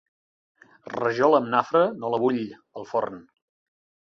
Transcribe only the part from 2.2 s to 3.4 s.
vull al forn.